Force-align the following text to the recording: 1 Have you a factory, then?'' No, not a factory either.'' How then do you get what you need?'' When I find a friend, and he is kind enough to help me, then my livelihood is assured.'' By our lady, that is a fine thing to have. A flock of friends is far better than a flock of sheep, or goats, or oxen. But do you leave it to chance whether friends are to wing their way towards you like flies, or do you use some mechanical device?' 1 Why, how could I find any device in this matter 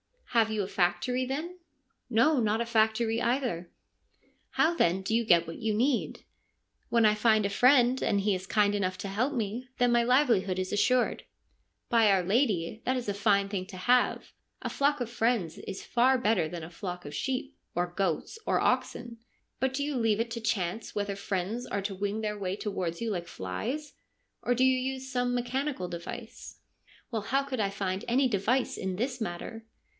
1 0.33 0.45
Have 0.45 0.49
you 0.51 0.63
a 0.63 0.67
factory, 0.67 1.25
then?'' 1.25 1.59
No, 2.09 2.39
not 2.39 2.61
a 2.61 2.65
factory 2.65 3.21
either.'' 3.21 3.69
How 4.51 4.73
then 4.73 5.01
do 5.01 5.13
you 5.13 5.23
get 5.25 5.45
what 5.45 5.57
you 5.57 5.73
need?'' 5.73 6.23
When 6.89 7.05
I 7.05 7.13
find 7.13 7.45
a 7.45 7.49
friend, 7.49 8.01
and 8.01 8.21
he 8.21 8.33
is 8.33 8.47
kind 8.47 8.73
enough 8.73 8.97
to 8.99 9.09
help 9.09 9.33
me, 9.33 9.67
then 9.77 9.91
my 9.91 10.03
livelihood 10.03 10.57
is 10.57 10.71
assured.'' 10.71 11.25
By 11.91 12.09
our 12.09 12.23
lady, 12.23 12.81
that 12.85 12.95
is 12.97 13.09
a 13.09 13.13
fine 13.13 13.49
thing 13.49 13.67
to 13.67 13.77
have. 13.77 14.31
A 14.63 14.69
flock 14.69 15.01
of 15.01 15.09
friends 15.11 15.59
is 15.59 15.85
far 15.85 16.17
better 16.17 16.47
than 16.47 16.63
a 16.63 16.71
flock 16.71 17.05
of 17.05 17.13
sheep, 17.13 17.55
or 17.75 17.91
goats, 17.93 18.39
or 18.47 18.59
oxen. 18.59 19.17
But 19.59 19.73
do 19.73 19.83
you 19.83 19.97
leave 19.97 20.21
it 20.21 20.31
to 20.31 20.41
chance 20.41 20.95
whether 20.95 21.17
friends 21.17 21.67
are 21.67 21.81
to 21.83 21.93
wing 21.93 22.21
their 22.21 22.39
way 22.39 22.55
towards 22.55 23.01
you 23.01 23.11
like 23.11 23.27
flies, 23.27 23.93
or 24.41 24.55
do 24.55 24.63
you 24.63 24.77
use 24.77 25.11
some 25.11 25.35
mechanical 25.35 25.89
device?' 25.89 26.61
1 27.11 27.21
Why, 27.21 27.27
how 27.27 27.43
could 27.43 27.59
I 27.59 27.69
find 27.69 28.05
any 28.07 28.27
device 28.29 28.77
in 28.77 28.95
this 28.95 29.19
matter 29.21 29.65